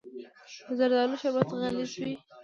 [0.67, 2.15] د زردالو شربت غلیظ وي.